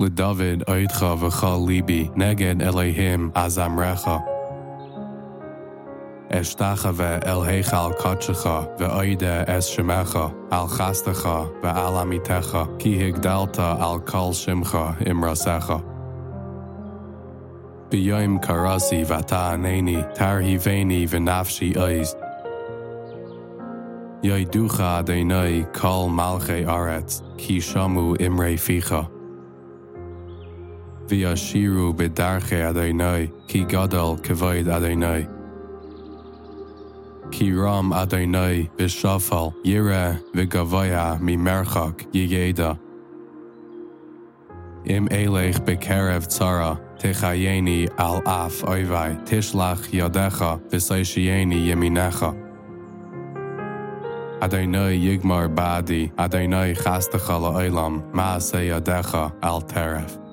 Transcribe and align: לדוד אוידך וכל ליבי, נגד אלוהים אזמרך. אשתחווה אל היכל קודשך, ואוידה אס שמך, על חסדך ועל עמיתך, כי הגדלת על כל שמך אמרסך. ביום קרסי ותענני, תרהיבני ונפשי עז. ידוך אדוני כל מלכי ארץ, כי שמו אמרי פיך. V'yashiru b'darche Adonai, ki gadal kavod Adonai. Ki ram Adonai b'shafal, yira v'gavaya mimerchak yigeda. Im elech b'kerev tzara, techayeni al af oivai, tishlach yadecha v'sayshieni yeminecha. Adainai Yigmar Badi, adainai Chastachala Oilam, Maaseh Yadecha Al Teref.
לדוד 0.00 0.62
אוידך 0.68 1.06
וכל 1.20 1.58
ליבי, 1.66 2.08
נגד 2.16 2.62
אלוהים 2.62 3.30
אזמרך. 3.34 4.08
אשתחווה 6.32 7.16
אל 7.16 7.48
היכל 7.48 7.92
קודשך, 7.98 8.46
ואוידה 8.78 9.42
אס 9.46 9.64
שמך, 9.64 10.18
על 10.50 10.66
חסדך 10.66 11.28
ועל 11.62 11.96
עמיתך, 11.96 12.58
כי 12.78 13.08
הגדלת 13.08 13.58
על 13.58 14.00
כל 14.06 14.32
שמך 14.32 14.78
אמרסך. 15.10 15.72
ביום 17.90 18.38
קרסי 18.38 19.02
ותענני, 19.02 20.02
תרהיבני 20.14 21.06
ונפשי 21.08 21.72
עז. 21.76 22.16
ידוך 24.22 24.80
אדוני 24.80 25.64
כל 25.80 26.06
מלכי 26.10 26.66
ארץ, 26.66 27.22
כי 27.38 27.60
שמו 27.60 28.14
אמרי 28.26 28.56
פיך. 28.56 28.94
V'yashiru 31.07 31.93
b'darche 31.93 32.65
Adonai, 32.69 33.31
ki 33.47 33.65
gadal 33.65 34.19
kavod 34.19 34.67
Adonai. 34.67 35.27
Ki 37.31 37.51
ram 37.51 37.91
Adonai 37.93 38.69
b'shafal, 38.75 39.53
yira 39.63 40.19
v'gavaya 40.33 41.19
mimerchak 41.19 42.11
yigeda. 42.11 42.79
Im 44.85 45.07
elech 45.09 45.59
b'kerev 45.59 46.25
tzara, 46.25 46.79
techayeni 46.97 47.87
al 47.99 48.21
af 48.25 48.63
oivai, 48.63 49.15
tishlach 49.27 49.91
yadecha 49.91 50.59
v'sayshieni 50.71 51.67
yeminecha. 51.67 52.33
Adainai 54.41 54.99
Yigmar 54.99 55.53
Badi, 55.53 56.11
adainai 56.17 56.75
Chastachala 56.75 57.53
Oilam, 57.55 58.11
Maaseh 58.11 58.69
Yadecha 58.69 59.31
Al 59.41 59.61
Teref. 59.61 60.24